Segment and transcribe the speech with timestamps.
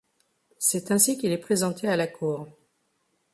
[0.57, 2.47] C’est ainsi qu’il est présenté à la cour.